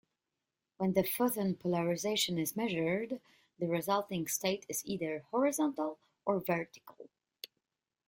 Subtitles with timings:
[0.77, 3.21] When the photon's polarization is measured,
[3.59, 7.07] the resulting state is either horizontal or vertical.